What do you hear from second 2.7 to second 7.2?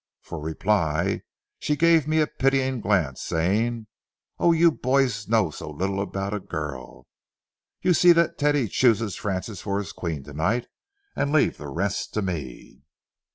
glance, saying, "Oh, you boys know so little about a girl!